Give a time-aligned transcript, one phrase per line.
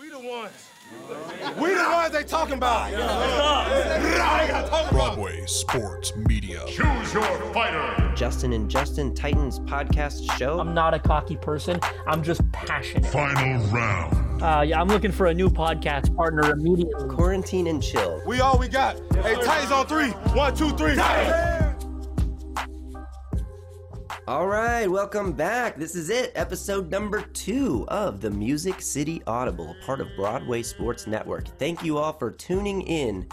[0.00, 0.70] We the ones.
[1.60, 2.90] We the ones they talking about.
[4.90, 6.64] Broadway Sports Media.
[6.68, 8.10] Choose your fighter.
[8.16, 10.58] Justin and Justin Titans podcast show.
[10.58, 11.78] I'm not a cocky person.
[12.06, 13.10] I'm just passionate.
[13.10, 14.42] Final round.
[14.42, 17.06] Uh, yeah, I'm looking for a new podcast partner immediately.
[17.14, 18.22] Quarantine and chill.
[18.26, 18.96] We all we got.
[19.16, 20.12] Hey, Titans on three.
[20.32, 20.94] One, two, three.
[24.30, 25.76] All right, welcome back.
[25.76, 31.08] This is it, episode number two of the Music City Audible, part of Broadway Sports
[31.08, 31.48] Network.
[31.58, 33.26] Thank you all for tuning in.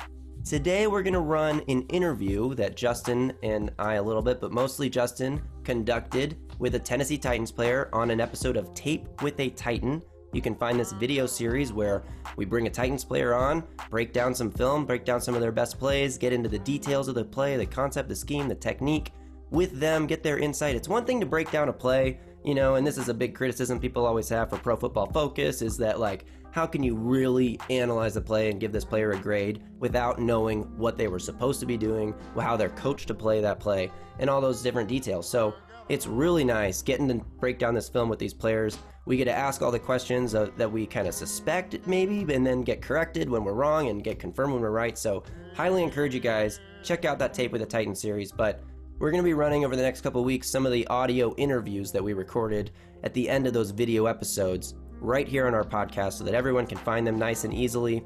[0.43, 4.51] Today, we're going to run an interview that Justin and I, a little bit, but
[4.51, 9.51] mostly Justin, conducted with a Tennessee Titans player on an episode of Tape with a
[9.51, 10.01] Titan.
[10.33, 12.05] You can find this video series where
[12.37, 15.51] we bring a Titans player on, break down some film, break down some of their
[15.51, 19.11] best plays, get into the details of the play, the concept, the scheme, the technique
[19.49, 20.75] with them, get their insight.
[20.75, 23.35] It's one thing to break down a play, you know, and this is a big
[23.35, 27.59] criticism people always have for Pro Football Focus is that, like, how can you really
[27.69, 31.59] analyze a play and give this player a grade without knowing what they were supposed
[31.59, 35.29] to be doing, how they're coached to play that play, and all those different details?
[35.29, 35.53] So
[35.89, 38.77] it's really nice getting to break down this film with these players.
[39.05, 42.45] We get to ask all the questions uh, that we kind of suspect, maybe, and
[42.45, 44.97] then get corrected when we're wrong and get confirmed when we're right.
[44.97, 45.23] So,
[45.55, 48.31] highly encourage you guys check out that tape with the Titan series.
[48.31, 48.63] But
[48.99, 51.91] we're going to be running over the next couple weeks some of the audio interviews
[51.91, 52.71] that we recorded
[53.03, 56.65] at the end of those video episodes right here on our podcast so that everyone
[56.65, 58.03] can find them nice and easily.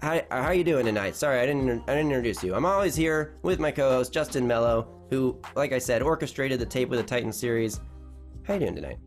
[0.00, 1.16] How, how you doing tonight?
[1.16, 2.54] Sorry, I didn't I didn't introduce you.
[2.54, 6.90] I'm always here with my co-host Justin Melo, who, like I said, orchestrated the Tape
[6.90, 7.80] with a Titan series.
[8.44, 8.98] How you doing tonight?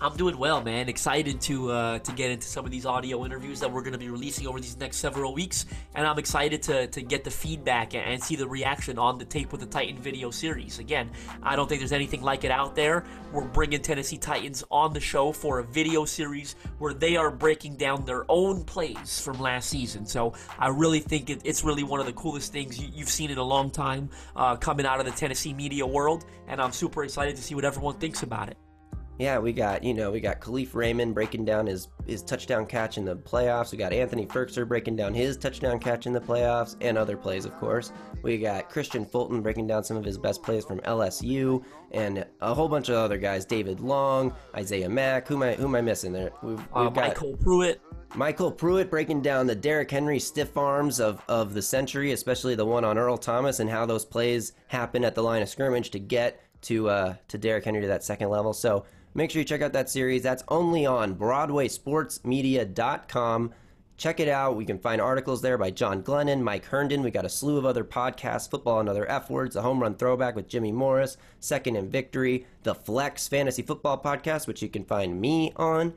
[0.00, 0.88] I'm doing well, man.
[0.88, 3.98] Excited to uh, to get into some of these audio interviews that we're going to
[3.98, 7.96] be releasing over these next several weeks, and I'm excited to, to get the feedback
[7.96, 10.78] and see the reaction on the Tape with the Titan video series.
[10.78, 11.10] Again,
[11.42, 13.04] I don't think there's anything like it out there.
[13.32, 17.76] We're bringing Tennessee Titans on the show for a video series where they are breaking
[17.76, 20.06] down their own plays from last season.
[20.06, 23.32] So I really think it, it's really one of the coolest things you, have seen
[23.32, 27.02] in a long time uh, coming out of the Tennessee media world, and I'm super
[27.02, 28.56] excited to see what everyone thinks about it.
[29.18, 32.98] Yeah, we got you know we got Khalif Raymond breaking down his his touchdown catch
[32.98, 33.72] in the playoffs.
[33.72, 37.44] We got Anthony Firkser breaking down his touchdown catch in the playoffs and other plays,
[37.44, 37.92] of course.
[38.22, 42.54] We got Kristian Fulton breaking down some of his best plays from LSU and a
[42.54, 43.44] whole bunch of other guys.
[43.44, 45.26] David Long, Isaiah Mack.
[45.26, 46.30] Who am I who am I missing there?
[46.42, 47.80] We've, we've uh, got MyCole Pruitt.
[48.10, 52.64] MyCole Pruitt breaking down the Derrick Henry stiff arms of, of the century, especially the
[52.64, 55.98] one on Earl Thomas, and how those plays happen at the line of scrimmage to
[55.98, 58.52] get to uh, to Derrick Henry to that second level.
[58.52, 58.84] So
[59.14, 60.22] Make sure you check out that series.
[60.22, 63.54] That's only on BroadwaySportsMedia.com.
[63.96, 64.54] Check it out.
[64.54, 67.02] We can find articles there by John Glennon, Mike Herndon.
[67.02, 69.96] We got a slew of other podcasts, Football and Other F Words, a home run
[69.96, 74.84] throwback with Jimmy Morris, Second and Victory, the Flex Fantasy Football Podcast, which you can
[74.84, 75.94] find me on.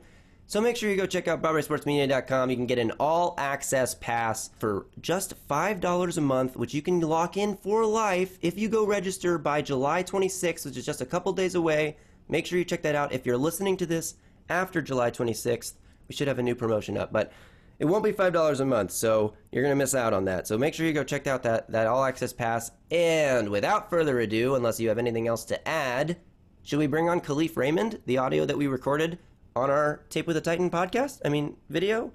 [0.48, 2.50] So make sure you go check out BroadwaySportsMedia.com.
[2.50, 6.98] You can get an all access pass for just $5 a month, which you can
[7.00, 11.06] lock in for life if you go register by July 26th, which is just a
[11.06, 11.96] couple days away.
[12.32, 13.12] Make sure you check that out.
[13.12, 14.14] If you're listening to this
[14.48, 15.74] after July 26th,
[16.08, 17.30] we should have a new promotion up, but
[17.78, 20.46] it won't be $5 a month, so you're going to miss out on that.
[20.46, 22.70] So make sure you go check out that, that all access pass.
[22.90, 26.16] And without further ado, unless you have anything else to add,
[26.62, 29.18] should we bring on Khalif Raymond, the audio that we recorded
[29.54, 31.20] on our Tape with a Titan podcast?
[31.26, 32.12] I mean, video?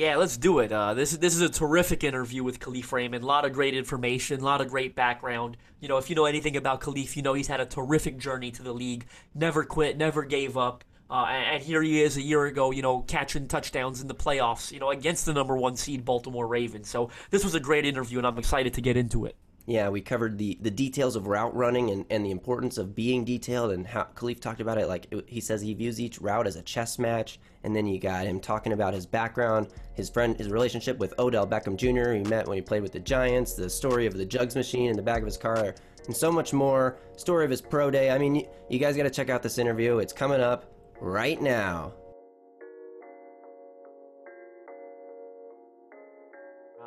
[0.00, 0.72] Yeah, let's do it.
[0.72, 3.22] Uh, this this is a terrific interview with Khalif Raymond.
[3.22, 5.58] A lot of great information, a lot of great background.
[5.78, 8.50] You know, if you know anything about Khalif, you know he's had a terrific journey
[8.52, 9.04] to the league.
[9.34, 10.84] Never quit, never gave up.
[11.10, 14.72] Uh, and, here he is a year ago, you know, catching touchdowns in the playoffs,
[14.72, 16.88] you know, against the number one seed Baltimore Ravens.
[16.88, 19.36] So this was a great interview, and I'm excited to get into it.
[19.66, 23.24] Yeah, we covered the, the details of route running and, and the importance of being
[23.24, 24.88] detailed and how Khalif talked about it.
[24.88, 27.38] Like he says, he views each route as a chess match.
[27.62, 31.46] And then you got him talking about his background, his friend, his relationship with Odell
[31.46, 32.12] Beckham Jr.
[32.12, 34.96] He met when he played with the Giants, the story of the jugs machine in
[34.96, 35.74] the back of his car,
[36.06, 36.96] and so much more.
[37.16, 38.10] Story of his pro day.
[38.10, 39.98] I mean, you, you guys got to check out this interview.
[39.98, 41.92] It's coming up right now.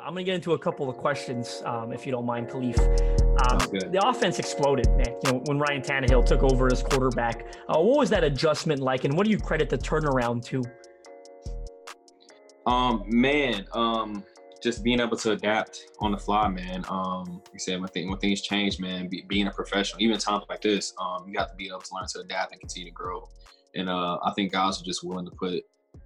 [0.04, 2.78] I'm going to get into a couple of questions, um, if you don't mind, Khalif.
[2.78, 3.58] Um,
[3.90, 5.16] the offense exploded, man.
[5.24, 9.04] You know, when Ryan Tannehill took over as quarterback, uh, what was that adjustment like,
[9.04, 10.62] and what do you credit the turnaround to?
[12.70, 14.22] Um, man, um,
[14.62, 16.84] just being able to adapt on the fly, man.
[16.90, 20.44] Um, you said when, th- when things change, man, be, being a professional, even times
[20.50, 22.94] like this, um, you have to be able to learn to adapt and continue to
[22.94, 23.26] grow.
[23.74, 25.62] And uh, I think guys are just willing to put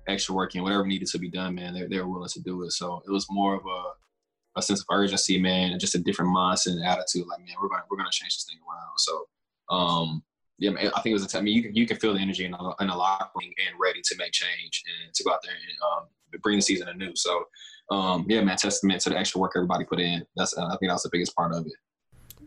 [0.07, 2.73] extra work in, whatever needed to be done, man, they're, they're willing to do it.
[2.73, 6.35] So it was more of a, a sense of urgency, man, and just a different
[6.35, 7.27] mindset and attitude.
[7.27, 8.99] Like, man, we're gonna we're gonna change this thing around.
[8.99, 9.29] So,
[9.71, 10.23] um,
[10.59, 11.39] yeah, man, I think it was a.
[11.39, 13.77] I mean, you can you can feel the energy in the, in locker room and
[13.81, 17.15] ready to make change and to go out there and um, bring the season anew.
[17.15, 17.45] So,
[17.91, 20.27] um, yeah, man, testament to the extra work everybody put in.
[20.37, 21.73] That's I think that's the biggest part of it.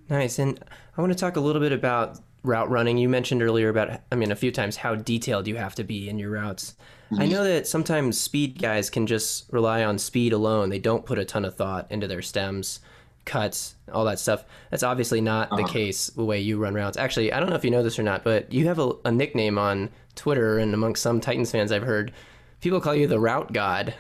[0.09, 0.39] Nice.
[0.39, 0.61] And
[0.97, 2.97] I want to talk a little bit about route running.
[2.97, 6.09] You mentioned earlier about, I mean, a few times how detailed you have to be
[6.09, 6.75] in your routes.
[7.11, 7.31] I mm-hmm.
[7.31, 10.69] know that sometimes speed guys can just rely on speed alone.
[10.69, 12.79] They don't put a ton of thought into their stems,
[13.25, 14.45] cuts, all that stuff.
[14.69, 15.67] That's obviously not the uh-huh.
[15.67, 16.97] case the way you run routes.
[16.97, 19.11] Actually, I don't know if you know this or not, but you have a, a
[19.11, 22.13] nickname on Twitter and amongst some Titans fans I've heard.
[22.61, 23.93] People call you the route god.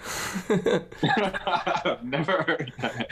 [0.49, 3.07] Never heard that.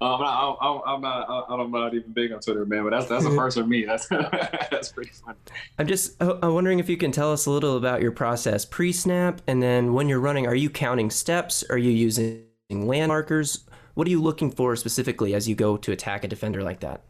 [0.00, 1.28] Um, I, I, I'm not.
[1.28, 2.84] I, I'm not even big on Twitter, man.
[2.84, 3.84] But that's that's a first for me.
[3.84, 4.06] That's
[4.70, 5.38] that's pretty funny.
[5.78, 8.64] I'm just uh, I'm wondering if you can tell us a little about your process
[8.64, 11.64] pre-snap, and then when you're running, are you counting steps?
[11.68, 13.64] Are you using land markers?
[13.94, 17.02] What are you looking for specifically as you go to attack a defender like that?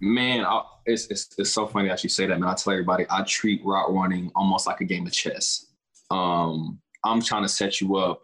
[0.00, 2.50] Man, I, it's, it's it's so funny that you say that, man.
[2.50, 5.66] I tell everybody I treat route running almost like a game of chess.
[6.10, 8.22] Um, I'm trying to set you up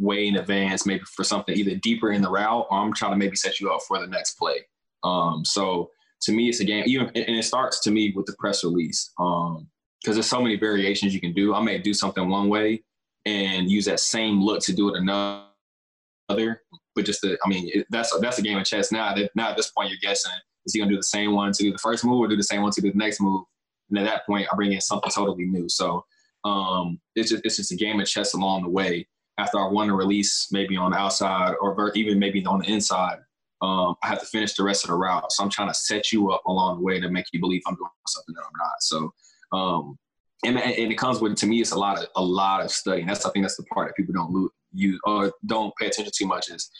[0.00, 3.16] way in advance, maybe for something either deeper in the route, or I'm trying to
[3.18, 4.66] maybe set you up for the next play.
[5.04, 5.90] Um, so
[6.22, 6.84] to me, it's a game.
[6.86, 9.68] Even and it starts to me with the press release, because um,
[10.04, 11.54] there's so many variations you can do.
[11.54, 12.82] I may do something one way
[13.26, 16.62] and use that same look to do it another.
[16.94, 19.14] But just the, I mean, it, that's that's a game of chess now.
[19.14, 20.32] That now at this point, you're guessing
[20.66, 22.42] is he gonna do the same one to do the first move, or do the
[22.42, 23.44] same one to do the next move?
[23.90, 25.68] And at that point, I bring in something totally new.
[25.68, 26.04] So
[26.44, 29.06] um, it's just it's just a game of chess along the way
[29.40, 33.18] after I won a release, maybe on the outside or even maybe on the inside,
[33.62, 35.30] um, I have to finish the rest of the route.
[35.32, 37.74] So I'm trying to set you up along the way to make you believe I'm
[37.74, 38.80] doing something that I'm not.
[38.80, 39.12] So,
[39.52, 39.98] um,
[40.44, 43.06] and, and it comes with to me, it's a lot of a lot of studying.
[43.06, 46.12] That's I think that's the part that people don't lose, you or don't pay attention
[46.16, 46.70] too much is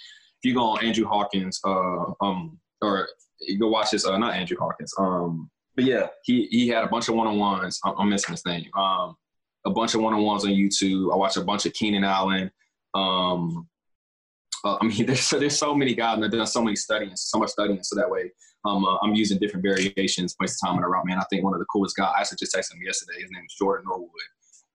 [0.42, 3.08] if you go on Andrew Hawkins, uh, um, or
[3.40, 6.88] you go watch this, uh, not Andrew Hawkins, um, but yeah, he he had a
[6.88, 7.78] bunch of one on ones.
[7.84, 8.70] I'm, I'm missing his name.
[8.74, 9.16] Um,
[9.66, 11.12] a bunch of one-on-ones on YouTube.
[11.12, 12.50] I watch a bunch of Keenan Allen.
[12.94, 13.68] Um,
[14.64, 17.38] uh, I mean, there's there's so many guys and I've done so many studying, so
[17.38, 17.82] much studying.
[17.82, 18.30] So that way,
[18.64, 21.06] um, uh, I'm using different variations, most of time in a route.
[21.06, 22.12] Man, I think one of the coolest guys.
[22.16, 23.22] I actually just texted him yesterday.
[23.22, 24.10] His name is Jordan Norwood.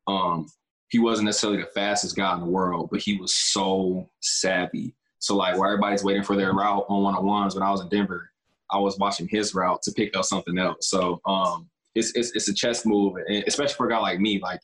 [0.08, 0.48] Um,
[0.90, 4.96] he wasn't necessarily the fastest guy in the world, but he was so savvy.
[5.20, 8.30] So like, where everybody's waiting for their route on one-on-ones, when I was in Denver,
[8.72, 10.90] I was watching his route to pick up something else.
[10.90, 14.40] So um, it's, it's it's a chess move, and especially for a guy like me.
[14.40, 14.60] Like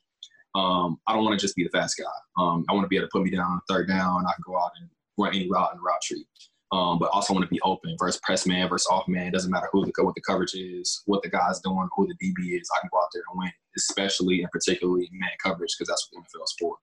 [0.56, 2.42] um, I don't want to just be the fast guy.
[2.42, 4.26] Um, I want to be able to put me down on third down.
[4.28, 6.26] I can go out and run any route in the route tree.
[6.74, 9.28] Um, but also want to be open versus press man versus off man.
[9.28, 12.14] It doesn't matter who the what the coverage is, what the guy's doing, who the
[12.14, 12.70] DB is.
[12.74, 16.24] I can go out there and win, especially and particularly man coverage because that's what
[16.24, 16.78] the NFL is for.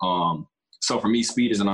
[0.00, 0.46] Um,
[0.80, 1.68] so for me, speed isn't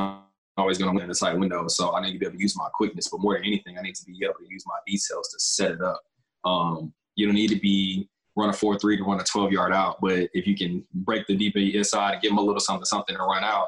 [0.57, 1.69] always going to win inside window.
[1.69, 3.83] So I need to be able to use my quickness, but more than anything, I
[3.83, 6.03] need to be able to use my details to set it up.
[6.45, 9.73] Um, you don't need to be run a 4 3 to run a 12 yard
[9.73, 10.01] out.
[10.01, 13.17] But if you can break the deep inside and give them a little something, something
[13.17, 13.67] to run out,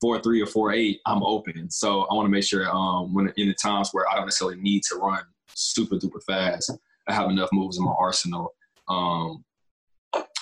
[0.00, 1.70] 4 3 or 4 8, I'm open.
[1.70, 4.60] So I want to make sure um, when in the times where I don't necessarily
[4.60, 5.22] need to run
[5.54, 6.72] super duper fast,
[7.06, 8.54] I have enough moves in my arsenal
[8.88, 9.44] um,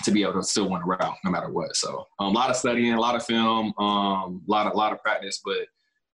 [0.05, 1.75] to be able to still win a route no matter what.
[1.77, 4.93] So um, a lot of studying, a lot of film, um, a lot of, lot
[4.93, 5.41] of practice.
[5.45, 5.67] But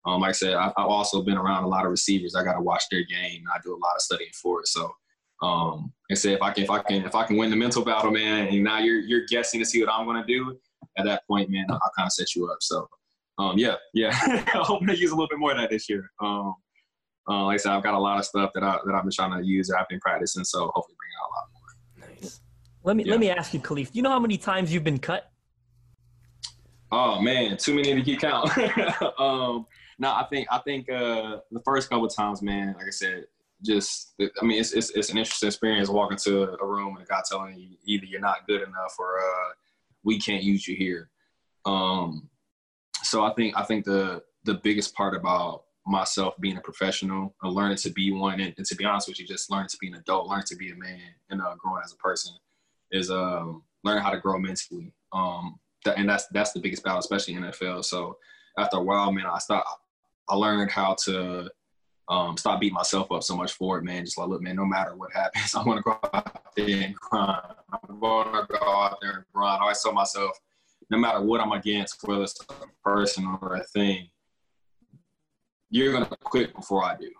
[0.06, 2.34] um, like I said, I've, I've also been around a lot of receivers.
[2.34, 3.44] I got to watch their game.
[3.54, 4.68] I do a lot of studying for it.
[4.68, 4.90] So
[5.42, 7.84] um, and say if I can if I can if I can win the mental
[7.84, 10.58] battle, man, and now you're you're guessing to see what I'm gonna do.
[10.98, 12.58] At that point, man, I'll, kind of set you up.
[12.60, 12.88] So,
[13.38, 16.10] um, yeah, yeah, I hope to use a little bit more of that this year.
[16.20, 16.54] Um,
[17.28, 19.12] uh, like I said, I've got a lot of stuff that I that I've been
[19.12, 19.68] trying to use.
[19.68, 22.20] that I've been practicing, so hopefully bring out a lot more.
[22.22, 22.40] Nice.
[22.82, 23.10] Let me yeah.
[23.12, 23.92] let me ask you, Khalif.
[23.92, 25.30] Do you know how many times you've been cut?
[26.92, 28.50] Oh man, too many to keep count.
[29.18, 29.66] um,
[29.98, 33.26] no, I think I think uh, the first couple times, man, like I said,
[33.62, 37.08] just I mean it's, it's, it's an interesting experience walking to a room and a
[37.08, 39.52] guy telling you either you're not good enough or uh,
[40.02, 41.10] we can't use you here.
[41.66, 42.28] Um,
[43.02, 47.52] so I think I think the the biggest part about myself being a professional and
[47.52, 49.88] learning to be one and, and, to be honest with you, just learning to be
[49.88, 51.00] an adult, learning to be a man
[51.30, 52.32] and uh, growing as a person
[52.92, 54.92] is um, learning how to grow mentally.
[55.12, 57.84] Um, that, and that's that's the biggest battle, especially in NFL.
[57.84, 58.18] So
[58.58, 59.68] after a while, man, I stopped.
[60.28, 61.50] I learned how to
[62.10, 64.04] um, stop beating myself up so much for it, man.
[64.04, 67.42] Just like, look, man, no matter what happens, I'm gonna go out there and grind.
[67.72, 69.60] I'm gonna go out there and grind.
[69.60, 70.38] I always tell myself,
[70.90, 74.08] no matter what I'm against, whether it's a person or a thing,
[75.70, 77.12] you're gonna quit before I do.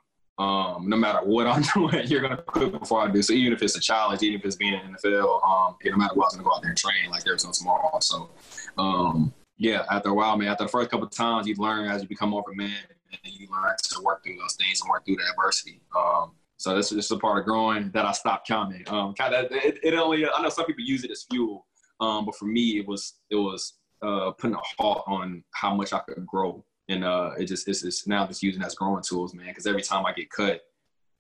[0.42, 3.22] Um, no matter what I'm doing, you're gonna quit before I do.
[3.22, 5.96] So even if it's a challenge, even if it's being in the NFL, um, no
[5.96, 7.96] matter what, I'm gonna go out there and train like there's no tomorrow.
[8.00, 8.28] So,
[8.76, 12.02] um, yeah, after a while, man, after the first couple of times, you learn as
[12.02, 14.80] you become more of a man and then you learn to work through those things
[14.80, 15.80] and work through the adversity.
[15.96, 18.84] Um, So this is a part of growing that I stopped counting.
[18.88, 21.66] Um, kind of it, it only I know some people use it as fuel,
[22.00, 25.94] um, but for me it was it was uh, putting a halt on how much
[25.94, 29.32] I could grow, and uh, it just it's just now just using as growing tools,
[29.32, 29.46] man.
[29.48, 30.60] Because every time I get cut,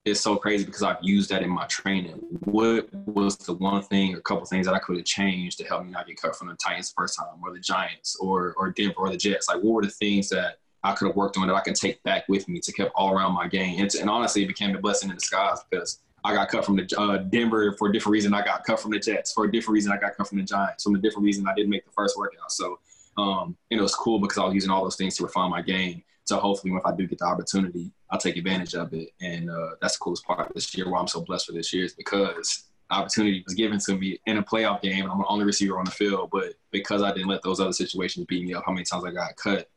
[0.04, 2.20] it's so crazy because I've used that in my training.
[2.44, 5.84] What was the one thing, a couple things that I could have changed to help
[5.86, 8.96] me not get cut from the Titans first time, or the Giants, or or Denver,
[8.98, 9.48] or the Jets?
[9.48, 12.02] Like, what were the things that I could have worked on that I can take
[12.02, 13.80] back with me to keep all around my game?
[13.80, 16.88] And, and honestly, it became a blessing in disguise because I got cut from the
[16.98, 18.34] uh, Denver for a different reason.
[18.34, 19.92] I got cut from the Jets for a different reason.
[19.92, 21.46] I got cut from the Giants from a different reason.
[21.48, 22.50] I didn't make the first workout.
[22.52, 22.78] So,
[23.16, 25.62] um, and it was cool because I was using all those things to refine my
[25.62, 26.02] game.
[26.24, 29.10] So hopefully, if I do get the opportunity, I'll take advantage of it.
[29.20, 30.88] And uh, that's the coolest part of this year.
[30.88, 34.36] Why I'm so blessed for this year is because opportunity was given to me in
[34.36, 36.30] a playoff game, and I'm the only receiver on the field.
[36.30, 39.10] But because I didn't let those other situations beat me up, how many times I
[39.10, 39.69] got cut,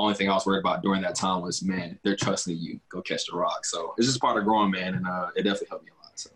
[0.00, 2.80] only thing I was worried about during that time was, man, they're trusting you.
[2.88, 3.64] Go catch the rock.
[3.64, 6.12] So it's just part of growing, man, and uh, it definitely helped me a lot.
[6.18, 6.30] So.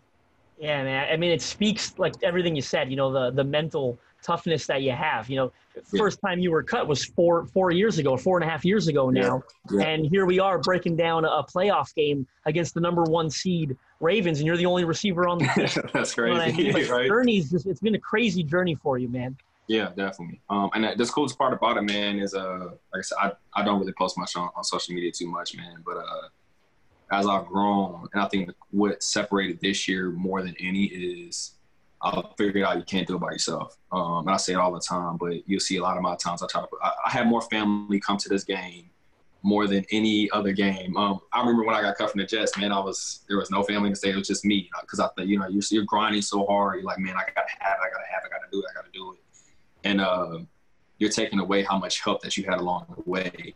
[0.59, 1.11] Yeah, man.
[1.11, 2.89] I mean, it speaks like everything you said.
[2.89, 5.29] You know, the the mental toughness that you have.
[5.29, 5.81] You know, yeah.
[5.97, 8.87] first time you were cut was four four years ago, four and a half years
[8.87, 9.79] ago now, yeah.
[9.79, 9.87] Yeah.
[9.87, 14.39] and here we are breaking down a playoff game against the number one seed Ravens,
[14.39, 15.89] and you're the only receiver on the team.
[15.93, 16.63] That's crazy.
[16.63, 17.07] You know like, right?
[17.07, 19.37] Journey's just, it's been a crazy journey for you, man.
[19.67, 20.41] Yeah, definitely.
[20.49, 23.65] Um, and the coolest part about it, man, is uh, like I said, I, I
[23.65, 25.81] don't really post much on, on social media too much, man.
[25.85, 26.27] But uh,
[27.11, 31.53] as I've grown, and I think what separated this year more than any is
[32.01, 33.77] I figured out you can't do it by yourself.
[33.91, 36.15] Um, and I say it all the time, but you'll see a lot of my
[36.15, 36.63] times I try.
[36.83, 38.89] I, I had more family come to this game
[39.41, 40.97] more than any other game.
[40.97, 43.51] Um, I remember when I got cut from the Jets, man, I was there was
[43.51, 44.09] no family to stay.
[44.09, 46.77] It was just me because I thought you know you're, you're grinding so hard.
[46.77, 47.85] You're like, man, I gotta have it.
[47.85, 48.27] I gotta have it.
[48.27, 48.65] I gotta do it.
[48.69, 49.19] I gotta do it.
[49.85, 50.39] And uh,
[50.97, 53.55] you're taking away how much help that you had along the way.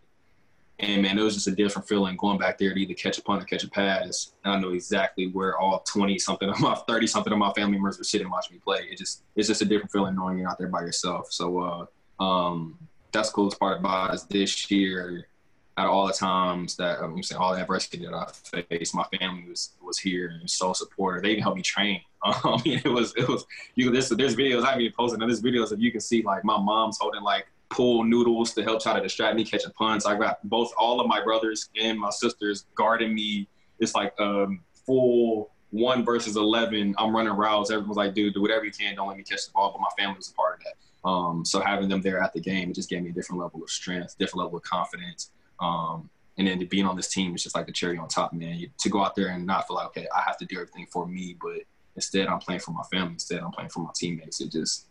[0.79, 3.21] And man, it was just a different feeling going back there to either catch a
[3.21, 4.31] punt or catch a pass.
[4.45, 7.73] And I know exactly where all 20 something of my 30 something of my family
[7.73, 8.87] members were sitting watching me play.
[8.89, 11.33] It just it's just a different feeling knowing you're out there by yourself.
[11.33, 11.59] So
[12.19, 12.77] uh, um,
[13.11, 15.27] that's the coolest part about us this year.
[15.79, 19.05] Out of all the times that I'm saying all the adversity that I faced, my
[19.17, 21.23] family was was here and so supportive.
[21.23, 22.01] They even helped me train.
[22.21, 23.45] Um, it was it was
[23.75, 23.89] you.
[23.89, 25.21] There's there's videos I've been posting.
[25.21, 28.83] There's videos of you can see like my mom's holding like pool noodles to help
[28.83, 30.05] try to distract me catching punts.
[30.05, 33.47] I got both all of my brothers and my sisters guarding me.
[33.79, 36.93] It's like um, full one versus eleven.
[36.97, 37.71] I'm running routes.
[37.71, 38.95] Everyone's like, dude, do whatever you can.
[38.95, 39.71] Don't let me catch the ball.
[39.71, 41.09] But my family was a part of that.
[41.09, 43.63] Um, so having them there at the game, it just gave me a different level
[43.63, 45.31] of strength, different level of confidence.
[45.59, 48.57] Um, and then being on this team is just like the cherry on top, man.
[48.57, 50.87] You, to go out there and not feel like, okay, I have to do everything
[50.91, 51.61] for me, but
[51.95, 53.13] instead I'm playing for my family.
[53.13, 54.39] Instead I'm playing for my teammates.
[54.39, 54.87] It just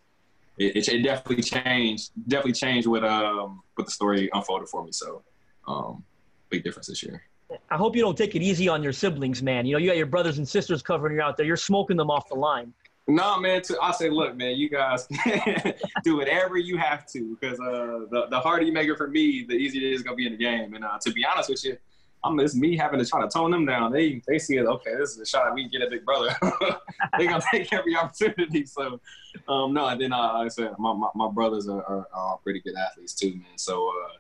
[0.59, 2.11] it, it, definitely changed.
[2.29, 4.93] Definitely changed with um with the story unfolded for me.
[4.93, 5.23] So,
[5.67, 6.05] um,
[6.51, 7.23] big difference this year.
[7.71, 9.65] I hope you don't take it easy on your siblings, man.
[9.65, 11.47] You know, you got your brothers and sisters covering you out there.
[11.47, 12.75] You're smoking them off the line.
[13.09, 13.63] No, man.
[13.63, 15.09] To, I say, look, man, you guys
[16.05, 19.45] do whatever you have to, because uh, the the harder you make it for me,
[19.49, 20.75] the easier it is gonna be in the game.
[20.75, 21.79] And uh, to be honest with you,
[22.23, 23.93] I'm it's me having to try to tone them down.
[23.93, 24.67] They they see it.
[24.67, 26.37] Okay, this is a shot we can get a big brother.
[27.19, 28.67] They're gonna take every opportunity.
[28.67, 29.01] So,
[29.49, 29.87] um, no.
[29.87, 32.75] And then uh, like I said, my, my, my brothers are, are, are, pretty good
[32.77, 33.57] athletes too, man.
[33.57, 34.19] So, uh,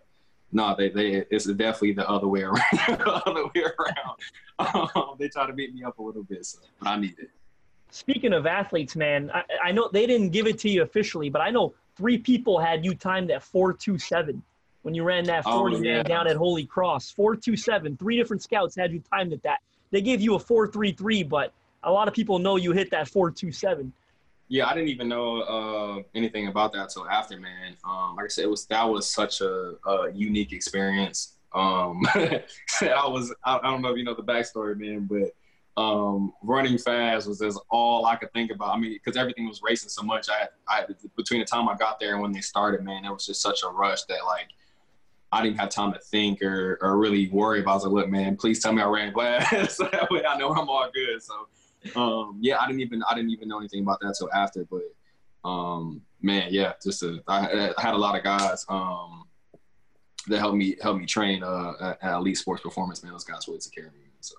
[0.52, 2.62] no, they they it's definitely the other way around.
[2.72, 4.94] the other way around.
[4.96, 7.30] Um, they try to beat me up a little bit, so but I need it.
[7.90, 11.40] Speaking of athletes, man, I, I know they didn't give it to you officially, but
[11.40, 14.42] I know three people had you timed at four two seven
[14.82, 15.96] when you ran that 40 oh, yeah.
[15.96, 17.10] man down at Holy Cross.
[17.10, 19.58] 427, three different scouts had you timed at that.
[19.90, 21.52] They gave you a 433, but
[21.82, 23.92] a lot of people know you hit that 427.
[24.48, 27.76] Yeah, I didn't even know uh, anything about that until after, man.
[27.84, 31.34] Um, like I said, it was that was such a, a unique experience.
[31.52, 35.34] Um, I was I, I, don't know if you know the backstory, man, but
[35.78, 38.74] um, running fast was just all I could think about.
[38.74, 40.26] I mean, because everything was racing so much.
[40.28, 40.84] I, I
[41.16, 43.60] between the time I got there and when they started, man, it was just such
[43.62, 44.48] a rush that like
[45.30, 47.70] I didn't have time to think or, or really worry about.
[47.70, 50.36] I was like, look, man, please tell me I ran fast so that way I
[50.36, 51.22] know I'm all good.
[51.22, 51.46] So,
[51.94, 54.64] um, yeah, I didn't even I didn't even know anything about that until after.
[54.64, 59.26] But um, man, yeah, just a, I, I had a lot of guys um,
[60.26, 63.04] that helped me help me train uh, at, at Elite Sports Performance.
[63.04, 64.00] Man, those guys really took care of me.
[64.18, 64.34] So.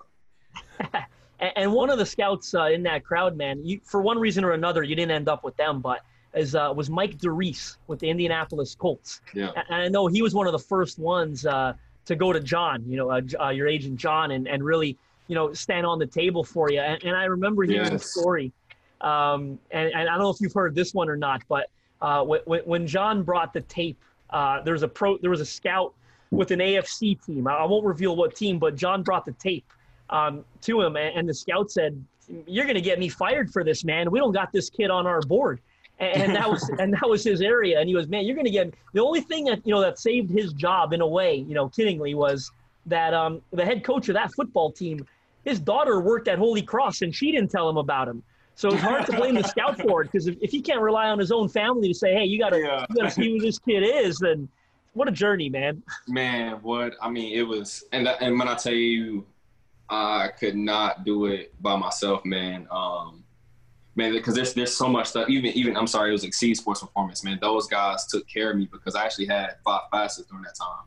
[1.40, 4.52] and one of the scouts uh, in that crowd, man, you, for one reason or
[4.52, 6.00] another, you didn't end up with them, but
[6.34, 9.20] is uh, was Mike DeReese with the Indianapolis Colts.
[9.34, 9.50] Yeah.
[9.68, 12.84] And I know he was one of the first ones uh, to go to John,
[12.86, 14.96] you know, uh, uh, your agent John, and, and really,
[15.28, 16.80] you know, stand on the table for you.
[16.80, 18.02] And, and I remember hearing yes.
[18.02, 18.52] the story.
[19.00, 21.70] Um, and, and I don't know if you've heard this one or not, but
[22.02, 23.98] uh, when, when John brought the tape,
[24.30, 25.94] uh, there was a pro, there was a scout
[26.30, 27.48] with an AFC team.
[27.48, 29.64] I, I won't reveal what team, but John brought the tape
[30.10, 32.02] um, to him, and, and the scout said,
[32.46, 34.10] "You're going to get me fired for this, man.
[34.10, 35.60] We don't got this kid on our board."
[35.98, 37.80] And, and that was and that was his area.
[37.80, 39.98] And he was, "Man, you're going to get." The only thing that you know that
[39.98, 42.50] saved his job in a way, you know, kiddingly, was
[42.86, 45.06] that um, the head coach of that football team,
[45.44, 48.22] his daughter worked at Holy Cross, and she didn't tell him about him.
[48.56, 51.08] So it's hard to blame the scout for it because if, if he can't rely
[51.08, 52.84] on his own family to say, "Hey, you gotta Yeah.
[52.90, 54.48] you gotta see who this kid is," then
[54.92, 55.82] what a journey, man.
[56.08, 59.24] Man, what I mean, it was, and that, and when I tell you,
[59.90, 62.68] I could not do it by myself, man.
[62.70, 63.24] Um,
[63.96, 65.28] man, because there's there's so much stuff.
[65.28, 67.38] Even even I'm sorry, it was Exceed Sports Performance, man.
[67.40, 70.86] Those guys took care of me because I actually had five classes during that time.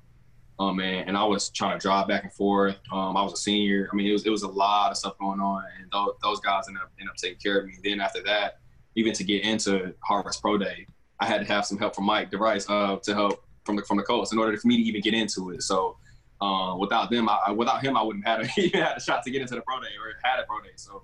[0.60, 2.78] Um, man, and I was trying to drive back and forth.
[2.92, 3.90] Um, I was a senior.
[3.92, 6.40] I mean, it was it was a lot of stuff going on, and those, those
[6.40, 7.74] guys ended up ended up taking care of me.
[7.84, 8.60] Then after that,
[8.96, 10.88] even to get into Harvest Pro Day,
[11.20, 13.98] I had to have some help from Mike DeVrice uh, to help from the from
[13.98, 15.64] the coach in order for me to even get into it.
[15.64, 15.98] So
[16.44, 19.24] uh, without them, I, without him, I wouldn't have had a, even had a shot
[19.24, 20.74] to get into the pro day or had a pro day.
[20.76, 21.04] So,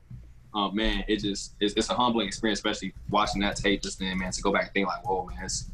[0.53, 4.17] um, man, it just it's, it's a humbling experience, especially watching that tape just then,
[4.17, 4.31] man.
[4.31, 5.69] To go back and think like, whoa, man, it's,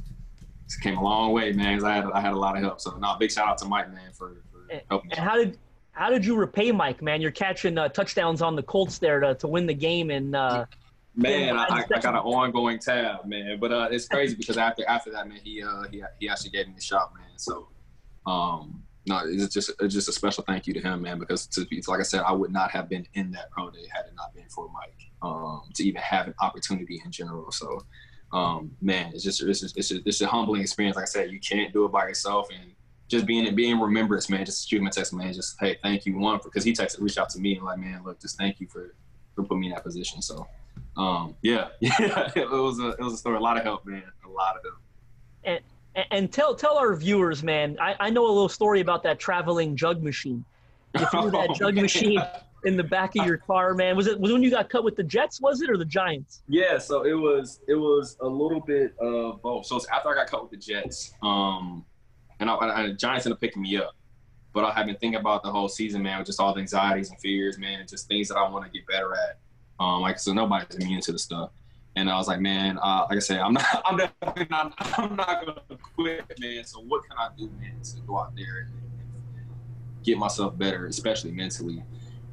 [0.66, 1.84] it's came a long way, man.
[1.84, 2.80] I had I had a lot of help.
[2.82, 5.16] So, no, big shout out to Mike, man, for, for helping me.
[5.18, 5.58] And how did
[5.92, 7.22] how did you repay Mike, man?
[7.22, 10.66] You're catching uh, touchdowns on the Colts there to, to win the game, and uh,
[11.18, 13.58] Man, I, I I got an ongoing tab, man.
[13.58, 16.68] But uh, it's crazy because after after that, man, he uh he, he actually gave
[16.68, 17.30] me the shot, man.
[17.38, 17.70] So,
[18.28, 21.20] um, no, it's just it's just a special thank you to him, man.
[21.20, 24.06] Because to like I said, I would not have been in that pro day had
[24.06, 24.94] it not been for Mike.
[25.22, 27.52] Um, to even have an opportunity in general.
[27.52, 27.84] So,
[28.32, 30.96] um, man, it's just it's just, it's just, it's a humbling experience.
[30.96, 32.72] Like I said, you can't do it by yourself, and
[33.08, 34.46] just being in being remembrance, man.
[34.46, 35.34] Just shoot him a text, man.
[35.34, 38.04] Just hey, thank you, one, because he texted, reached out to me and like, man,
[38.04, 38.96] look, just thank you for
[39.36, 40.22] for putting me in that position.
[40.22, 40.48] So,
[40.98, 43.38] um, yeah, yeah, it was a it was a story.
[43.38, 44.04] A lot of help, man.
[44.26, 44.82] A lot of help.
[45.44, 45.60] and,
[46.12, 47.78] and tell tell our viewers, man.
[47.80, 50.44] I, I know a little story about that traveling jug machine.
[51.00, 51.84] You threw that Oh, jug man.
[51.84, 52.22] machine
[52.66, 53.96] in the back of your car, man.
[53.96, 55.40] Was it was when you got cut with the Jets?
[55.42, 56.42] Was it or the Giants?
[56.48, 59.66] Yeah, so it was it was a little bit of both.
[59.66, 61.86] So it's after I got cut with the Jets, um,
[62.40, 63.96] and, I, and the Giants ended up picking me up.
[64.54, 67.10] But I have been thinking about the whole season, man, with just all the anxieties
[67.10, 69.38] and fears, man, and just things that I want to get better at.
[69.82, 71.52] Um, like so, nobody's immune to the stuff.
[71.96, 75.16] And I was like, man, uh, like I said, I'm not, I'm definitely not, I'm
[75.16, 76.64] not gonna quit, man.
[76.66, 78.82] So what can I do, man, to go out there and,
[80.04, 81.84] get myself better, especially mentally?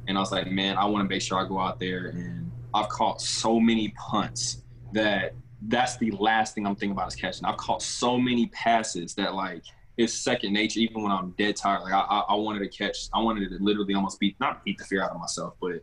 [0.07, 2.51] And I was like, man, I want to make sure I go out there and
[2.71, 7.45] I've caught so many punts that that's the last thing I'm thinking about is catching.
[7.45, 9.63] I've caught so many passes that like
[9.97, 10.79] it's second nature.
[10.79, 13.57] Even when I'm dead tired, like I, I, I wanted to catch, I wanted to
[13.63, 15.81] literally almost beat, not beat the fear out of myself, but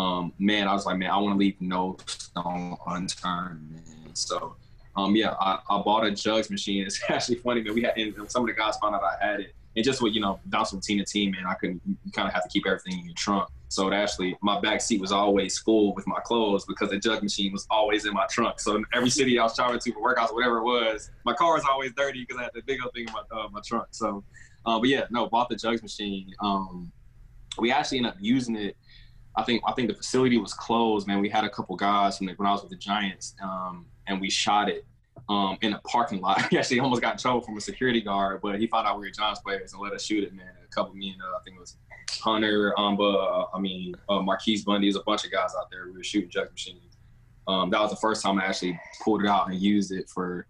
[0.00, 4.14] um, man, I was like, man, I want to leave no stone unturned, man.
[4.14, 4.56] So,
[4.96, 6.82] um, yeah, I, I bought a jugs machine.
[6.86, 7.74] It's actually funny, man.
[7.74, 10.14] We had and some of the guys found out I had it, and just with
[10.14, 11.82] you know bouncing team to team, man, I couldn't.
[11.86, 13.50] You kind of have to keep everything in your trunk.
[13.68, 17.22] So it actually, my back seat was always full with my clothes because the jug
[17.22, 18.58] machine was always in my trunk.
[18.58, 21.54] So in every city I was traveling to for workouts, whatever it was, my car
[21.54, 23.88] was always dirty because I had the big old thing in my uh, my trunk.
[23.90, 24.24] So,
[24.64, 26.32] uh, but yeah, no, bought the jugs machine.
[26.40, 26.90] Um,
[27.58, 28.76] we actually ended up using it.
[29.36, 31.20] I think I think the facility was closed, man.
[31.20, 34.20] We had a couple guys from the, when I was with the Giants, um, and
[34.20, 34.84] we shot it
[35.28, 36.42] um, in a parking lot.
[36.50, 39.06] He actually almost got in trouble from a security guard, but he found out we
[39.06, 40.50] were Giants players and let us shoot it, man.
[40.64, 41.76] A couple of me and uh, I think it was
[42.22, 44.88] Hunter, Amba, I mean uh, Marquis Bundy.
[44.88, 45.86] There's a bunch of guys out there.
[45.86, 46.96] We were shooting jug machines.
[47.46, 50.46] Um, that was the first time I actually pulled it out and used it for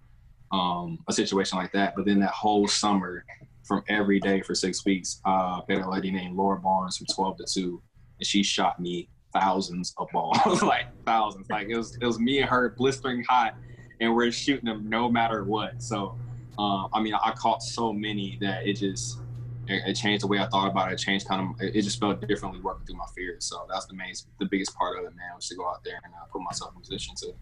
[0.53, 1.95] um, a situation like that.
[1.97, 3.25] But then that whole summer,
[3.65, 7.07] from every day for six weeks, uh, I had a lady named Laura Barnes from
[7.07, 7.83] 12 to 2,
[8.21, 11.49] and she shot me thousands of balls, like thousands.
[11.51, 13.55] Like it was, it was me and her blistering hot,
[14.01, 15.83] and we're shooting them no matter what.
[15.83, 16.17] So,
[16.59, 19.19] uh, I mean, I caught so many that it just
[19.67, 20.95] it, changed the way I thought about it.
[20.95, 23.45] It changed kind of, it, just felt differently working through my fears.
[23.45, 26.01] So that's the main, the biggest part of it, man, was to go out there
[26.05, 27.33] and uh, put myself in position to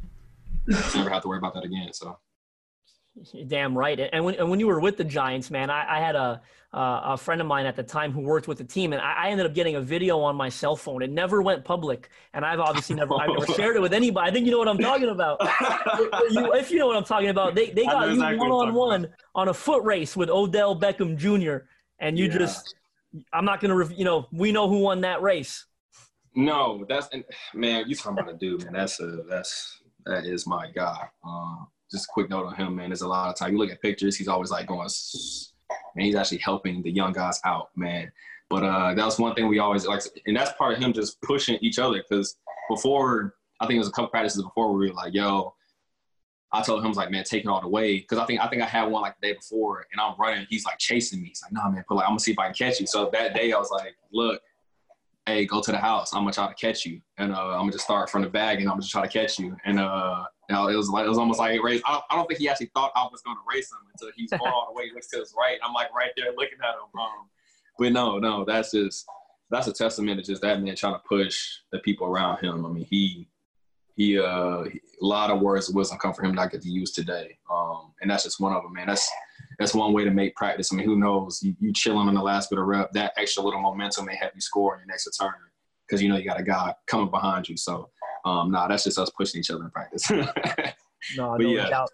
[0.96, 1.92] never have to worry about that again.
[1.92, 2.18] So.
[3.48, 3.98] Damn right.
[4.12, 6.40] And when and when you were with the Giants, man, I, I had a
[6.72, 9.24] uh, a friend of mine at the time who worked with the team, and I,
[9.24, 11.02] I ended up getting a video on my cell phone.
[11.02, 14.30] It never went public, and I've obviously never I've never shared it with anybody.
[14.30, 15.40] I think you know what I'm talking about.
[16.30, 19.08] you, if you know what I'm talking about, they they got you one on one
[19.34, 21.64] on a foot race with Odell Beckham Jr.
[22.00, 22.38] And you Yeah.
[22.38, 22.74] just,
[23.32, 25.66] I'm not gonna, rev- you know, we know who won that race.
[26.36, 28.74] No, that's and man, you talking about a dude, man.
[28.74, 31.08] That's a that's that is my guy.
[31.24, 32.90] Um, just a quick note on him, man.
[32.90, 33.52] There's a lot of time.
[33.52, 34.88] You look at pictures, he's always like going,
[35.96, 36.06] man.
[36.06, 38.10] He's actually helping the young guys out, man.
[38.50, 41.20] But uh, that was one thing we always like, and that's part of him just
[41.22, 42.02] pushing each other.
[42.08, 42.36] Because
[42.68, 45.54] before, I think it was a couple practices before we were like, "Yo,"
[46.52, 48.40] I told him I was like, "Man, take it all the way." Because I think
[48.40, 50.46] I think I had one like the day before, and I'm running.
[50.48, 51.28] He's like chasing me.
[51.28, 53.10] He's like, "Nah, man, but like I'm gonna see if I can catch you." So
[53.12, 54.40] that day, I was like, "Look."
[55.28, 56.14] hey, go to the house.
[56.14, 58.60] I'm gonna try to catch you, and uh, I'm gonna just start from the bag,
[58.60, 59.54] and I'm gonna just try to catch you.
[59.66, 60.24] And uh,
[60.54, 61.82] know, it was like it was almost like a race.
[61.84, 64.52] I, I don't think he actually thought I was gonna race him until he's going
[64.52, 65.58] all the way, looks to his right.
[65.64, 67.00] I'm like right there looking at him.
[67.00, 67.28] Um,
[67.78, 69.06] but no, no, that's just
[69.50, 72.64] that's a testament to just that man trying to push the people around him.
[72.64, 73.28] I mean, he
[73.96, 76.92] he uh a lot of words of wisdom come from him I get to use
[76.92, 77.38] today.
[77.52, 78.86] Um, and that's just one of them, man.
[78.86, 79.10] That's
[79.58, 80.72] that's one way to make practice.
[80.72, 81.42] I mean, who knows?
[81.42, 84.32] You, you chilling on the last bit of rep, that extra little momentum may help
[84.34, 85.34] you score on your next return
[85.86, 87.56] because you know you got a guy coming behind you.
[87.56, 87.90] So,
[88.24, 90.10] um, nah, that's just us pushing each other in practice.
[91.16, 91.68] no, no yeah.
[91.68, 91.90] doubt.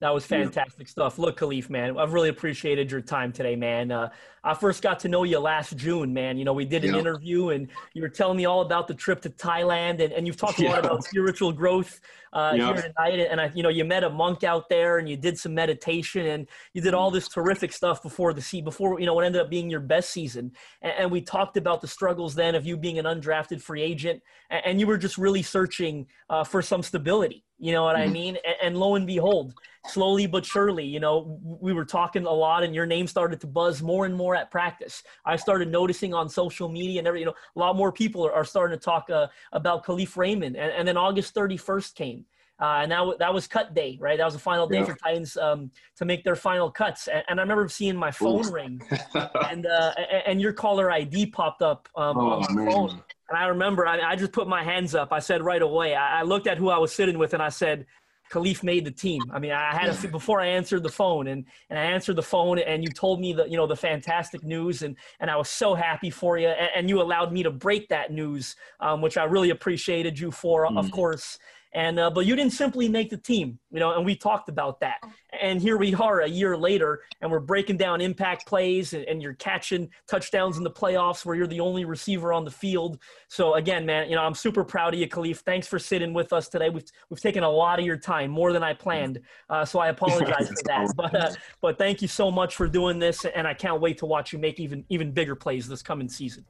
[0.00, 1.18] That was fantastic stuff.
[1.18, 3.90] Look, Khalif, man, I've really appreciated your time today, man.
[3.90, 4.10] Uh,
[4.46, 6.38] I first got to know you last June, man.
[6.38, 7.00] You know, we did an yeah.
[7.00, 10.36] interview and you were telling me all about the trip to Thailand and, and you've
[10.36, 10.70] talked a yeah.
[10.70, 12.00] lot about spiritual growth
[12.32, 12.72] uh, yeah.
[12.72, 13.26] here tonight.
[13.28, 16.26] And I, you know, you met a monk out there and you did some meditation
[16.26, 19.42] and you did all this terrific stuff before the sea, before, you know, what ended
[19.42, 20.52] up being your best season.
[20.80, 24.22] And, and we talked about the struggles then of you being an undrafted free agent
[24.50, 27.42] and, and you were just really searching uh, for some stability.
[27.58, 28.10] You know what mm-hmm.
[28.10, 28.38] I mean?
[28.46, 29.54] And, and lo and behold,
[29.88, 33.46] slowly but surely, you know, we were talking a lot and your name started to
[33.46, 35.02] buzz more and more at practice.
[35.24, 38.32] I started noticing on social media and every, you know, a lot more people are,
[38.32, 40.56] are starting to talk uh, about Khalif Raymond.
[40.56, 42.24] And, and then August 31st came.
[42.58, 44.16] Uh, and that, w- that was cut day, right?
[44.16, 44.86] That was the final day yeah.
[44.86, 47.06] for Titans um, to make their final cuts.
[47.06, 48.50] And, and I remember seeing my phone Ooh.
[48.50, 48.80] ring,
[49.50, 49.92] and uh,
[50.26, 52.72] and your caller ID popped up um, oh, on my man.
[52.72, 53.02] phone.
[53.28, 55.12] And I remember I, I, just put my hands up.
[55.12, 55.94] I said right away.
[55.94, 57.84] I, I, looked at who I was sitting with, and I said,
[58.30, 59.22] Khalif made the team.
[59.32, 62.22] I mean, I had a, before I answered the phone, and and I answered the
[62.22, 65.48] phone, and you told me the you know the fantastic news, and and I was
[65.48, 69.16] so happy for you, and, and you allowed me to break that news, um, which
[69.16, 70.78] I really appreciated you for, mm.
[70.78, 71.38] of course.
[71.76, 74.80] And uh, but you didn't simply make the team, you know, and we talked about
[74.80, 74.96] that.
[75.42, 79.22] And here we are a year later, and we're breaking down impact plays, and, and,
[79.22, 82.98] you're catching touchdowns in the playoffs where you're the only receiver on the field.
[83.28, 86.32] So again, man, you know, I'm super proud of you, khalif Thanks for sitting with
[86.32, 86.70] us today.
[86.70, 89.20] We've we've taken a lot of your time, more than I planned.
[89.50, 90.94] Uh, so I apologize for that.
[90.96, 94.06] But uh, but thank you so much for doing this, and I can't wait to
[94.06, 96.46] watch you make even even bigger plays this coming season.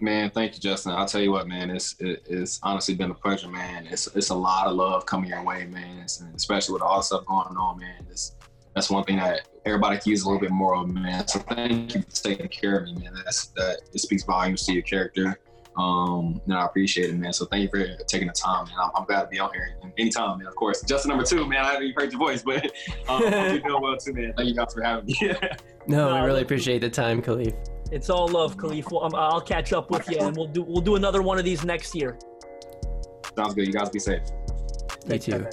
[0.00, 0.92] Man, thank you, Justin.
[0.92, 3.86] I'll tell you what, man, it's it, it's honestly been a pleasure, man.
[3.86, 5.98] It's it's a lot of love coming your way, man.
[5.98, 8.06] It's, especially with all the stuff going on, man.
[8.10, 8.34] It's,
[8.74, 11.28] that's one thing that everybody can use a little bit more of, man.
[11.28, 13.12] So thank you for taking care of me, man.
[13.22, 15.38] That's that it speaks volumes to your character.
[15.76, 17.32] Um, and I appreciate it, man.
[17.34, 18.76] So thank you for taking the time, man.
[18.82, 20.46] I'm, I'm glad to be on here anytime, man.
[20.46, 21.64] Of course, Justin number two, man.
[21.64, 22.72] I haven't even heard your voice, but
[23.08, 24.32] um, you're doing well too, man.
[24.36, 25.34] Thank you guys for having me.
[25.86, 27.54] no, we really appreciate the time, Khalif.
[27.92, 28.90] It's all love, Khalif.
[29.04, 31.62] Um, I'll catch up with you, and we'll do we'll do another one of these
[31.62, 32.18] next year.
[33.36, 33.66] Sounds good.
[33.66, 34.22] You guys be safe.
[35.06, 35.46] You too.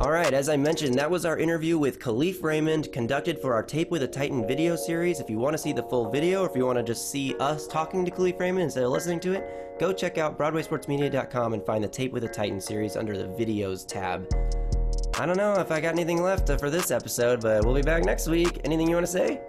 [0.00, 3.62] All right, as I mentioned, that was our interview with Khalif Raymond, conducted for our
[3.62, 5.20] Tape with a Titan video series.
[5.20, 7.34] If you want to see the full video, or if you want to just see
[7.38, 11.66] us talking to Khalif Raymond instead of listening to it, go check out BroadwaySportsMedia.com and
[11.66, 14.26] find the Tape with a Titan series under the Videos tab.
[15.20, 18.06] I don't know if I got anything left for this episode, but we'll be back
[18.06, 18.62] next week.
[18.64, 19.42] Anything you want to say?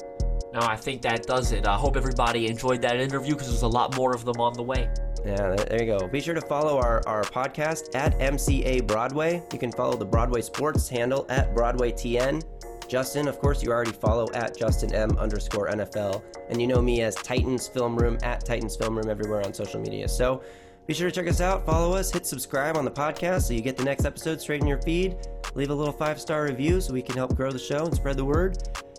[0.54, 1.66] No, I think that does it.
[1.66, 4.64] I hope everybody enjoyed that interview because there's a lot more of them on the
[4.64, 4.90] way.
[5.26, 6.10] Yeah, there you go.
[6.10, 9.42] Be sure to follow our, our podcast at MCA Broadway.
[9.54, 12.44] You can follow the Broadway Sports handle at Broadway TN.
[12.90, 16.22] Justin, of course, you already follow at Justin M underscore NFL.
[16.50, 19.80] And you know me as Titans Film Room at Titans Film Room everywhere on social
[19.80, 20.10] media.
[20.10, 20.44] So
[20.92, 23.62] be sure to check us out, follow us, hit subscribe on the podcast so you
[23.62, 25.16] get the next episode straight in your feed.
[25.56, 28.18] Leave a little five star review so we can help grow the show and spread
[28.18, 28.58] the word.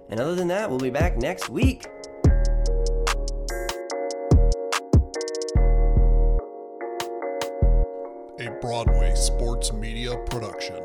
[0.08, 1.84] And other than that, we'll be back next week.
[8.40, 10.81] A Broadway Sports Media Production.